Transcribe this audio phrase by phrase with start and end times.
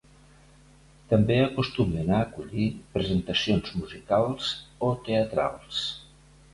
[1.11, 4.53] També acostumen a acollir presentacions musicals
[4.91, 5.89] o teatrals.